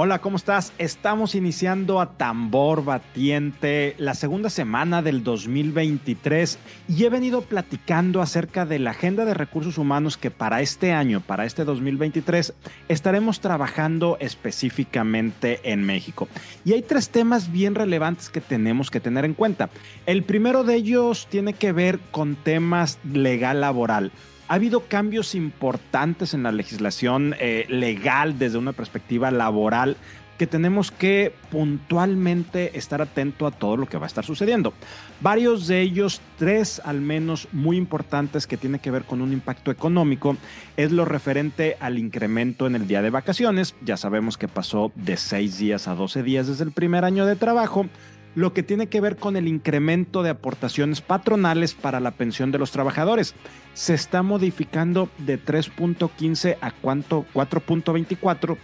[0.00, 0.72] Hola, ¿cómo estás?
[0.78, 8.64] Estamos iniciando a tambor batiente la segunda semana del 2023 y he venido platicando acerca
[8.64, 12.54] de la agenda de recursos humanos que para este año, para este 2023,
[12.86, 16.28] estaremos trabajando específicamente en México.
[16.64, 19.68] Y hay tres temas bien relevantes que tenemos que tener en cuenta.
[20.06, 24.12] El primero de ellos tiene que ver con temas legal laboral
[24.48, 29.96] ha habido cambios importantes en la legislación eh, legal desde una perspectiva laboral
[30.38, 34.72] que tenemos que puntualmente estar atento a todo lo que va a estar sucediendo.
[35.20, 39.72] Varios de ellos, tres al menos muy importantes que tienen que ver con un impacto
[39.72, 40.36] económico,
[40.76, 43.74] es lo referente al incremento en el día de vacaciones.
[43.82, 47.34] Ya sabemos que pasó de seis días a 12 días desde el primer año de
[47.34, 47.86] trabajo
[48.34, 52.58] lo que tiene que ver con el incremento de aportaciones patronales para la pensión de
[52.58, 53.34] los trabajadores.
[53.74, 58.56] Se está modificando de 3.15 a 4.24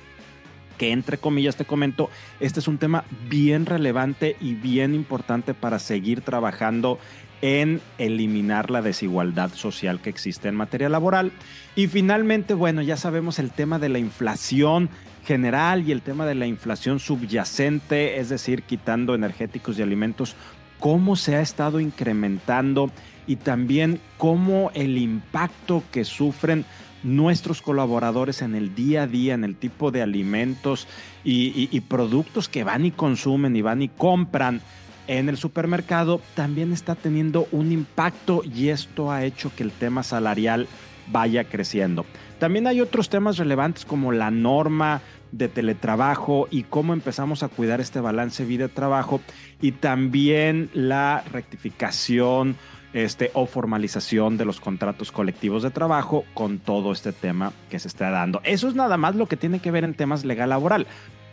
[0.93, 6.21] entre comillas te comento, este es un tema bien relevante y bien importante para seguir
[6.21, 6.99] trabajando
[7.43, 11.31] en eliminar la desigualdad social que existe en materia laboral.
[11.77, 14.89] Y finalmente, bueno, ya sabemos el tema de la inflación
[15.27, 20.37] general y el tema de la inflación subyacente, es decir, quitando energéticos y alimentos,
[20.79, 22.91] cómo se ha estado incrementando
[23.27, 26.65] y también cómo el impacto que sufren
[27.05, 30.89] nuestros colaboradores en el día a día, en el tipo de alimentos
[31.23, 34.61] y, productos que van y consumen y van y compran
[35.07, 40.03] en el supermercado, también está teniendo un impacto y esto ha hecho que el tema
[40.03, 40.67] salarial
[41.13, 42.07] vaya creciendo.
[42.39, 47.81] También hay otros temas relevantes como la norma de teletrabajo y cómo empezamos a cuidar
[47.81, 49.21] este balance vida-trabajo
[49.61, 52.57] y también la rectificación
[52.95, 57.89] este, o formalización de los contratos colectivos de trabajo con todo este tema que se
[57.89, 58.41] está dando.
[58.45, 60.87] Eso es nada más lo que tiene que ver en temas legal laboral.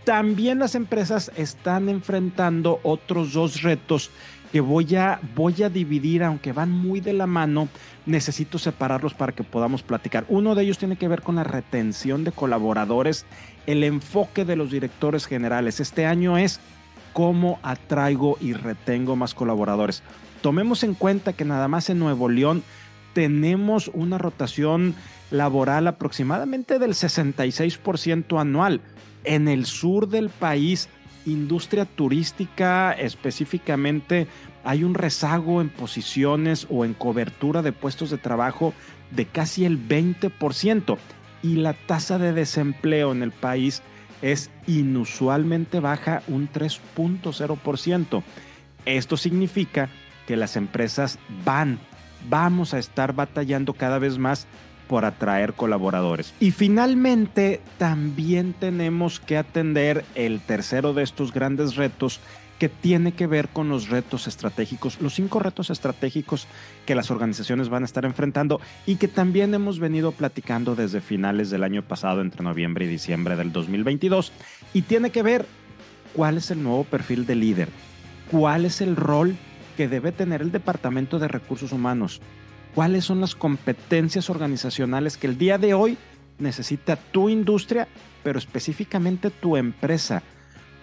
[0.03, 4.09] También las empresas están enfrentando otros dos retos
[4.51, 7.69] que voy a, voy a dividir, aunque van muy de la mano,
[8.05, 10.25] necesito separarlos para que podamos platicar.
[10.27, 13.25] Uno de ellos tiene que ver con la retención de colaboradores,
[13.67, 15.79] el enfoque de los directores generales.
[15.79, 16.59] Este año es
[17.13, 20.03] cómo atraigo y retengo más colaboradores.
[20.41, 22.63] Tomemos en cuenta que nada más en Nuevo León
[23.13, 24.95] tenemos una rotación
[25.29, 28.81] laboral aproximadamente del 66% anual.
[29.23, 30.89] En el sur del país
[31.25, 34.27] industria turística específicamente
[34.63, 38.73] hay un rezago en posiciones o en cobertura de puestos de trabajo
[39.11, 40.97] de casi el 20%
[41.43, 43.81] y la tasa de desempleo en el país
[44.21, 48.23] es inusualmente baja, un 3.0%.
[48.85, 49.89] Esto significa
[50.27, 51.79] que las empresas van,
[52.29, 54.47] vamos a estar batallando cada vez más
[54.87, 56.33] por atraer colaboradores.
[56.41, 62.19] Y finalmente, también tenemos que atender el tercero de estos grandes retos
[62.59, 66.45] que tiene que ver con los retos estratégicos, los cinco retos estratégicos
[66.85, 71.49] que las organizaciones van a estar enfrentando y que también hemos venido platicando desde finales
[71.49, 74.31] del año pasado, entre noviembre y diciembre del 2022,
[74.73, 75.47] y tiene que ver
[76.13, 77.69] cuál es el nuevo perfil de líder,
[78.29, 79.35] cuál es el rol
[79.71, 82.21] que debe tener el Departamento de Recursos Humanos,
[82.75, 85.97] cuáles son las competencias organizacionales que el día de hoy
[86.37, 87.87] necesita tu industria,
[88.23, 90.23] pero específicamente tu empresa.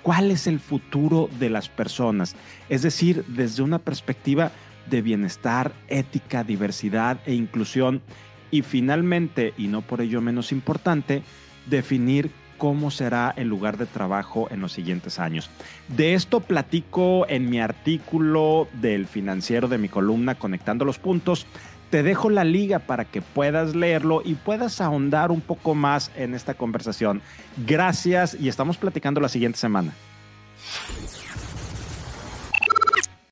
[0.03, 2.37] ¿Cuál es el futuro de las personas?
[2.69, 4.53] Es decir, desde una perspectiva
[4.89, 8.03] de bienestar, ética, diversidad e inclusión.
[8.51, 11.23] Y finalmente, y no por ello menos importante,
[11.67, 15.49] definir cómo será el lugar de trabajo en los siguientes años.
[15.89, 21.47] De esto platico en mi artículo del financiero de mi columna Conectando los Puntos,
[21.91, 26.35] te dejo la liga para que puedas leerlo y puedas ahondar un poco más en
[26.35, 27.23] esta conversación.
[27.67, 29.93] Gracias y estamos platicando la siguiente semana.